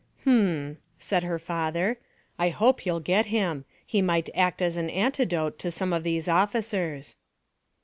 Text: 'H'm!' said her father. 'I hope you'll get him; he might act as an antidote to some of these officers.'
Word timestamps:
'H'm!' 0.23 0.77
said 0.97 1.21
her 1.21 1.37
father. 1.37 1.99
'I 2.39 2.49
hope 2.49 2.87
you'll 2.87 2.99
get 2.99 3.27
him; 3.27 3.65
he 3.85 4.01
might 4.01 4.31
act 4.33 4.59
as 4.59 4.75
an 4.75 4.89
antidote 4.89 5.59
to 5.59 5.69
some 5.69 5.93
of 5.93 6.03
these 6.03 6.27
officers.' 6.27 7.17